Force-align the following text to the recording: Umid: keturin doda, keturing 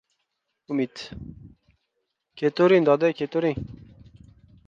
Umid: 0.73 0.95
keturin 2.41 2.87
doda, 2.89 3.13
keturing 3.19 3.59